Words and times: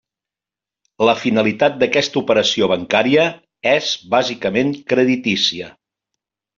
La 1.09 1.13
finalitat 1.23 1.75
d'aquesta 1.83 2.19
operació 2.23 2.71
bancària 2.73 3.29
és 3.77 3.93
bàsicament 4.17 4.77
creditícia. 4.93 5.75